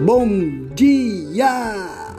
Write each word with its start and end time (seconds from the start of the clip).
Bom 0.00 0.64
dia! 0.74 2.09